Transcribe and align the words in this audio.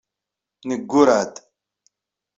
Neggurreɛ-d. 0.67 1.35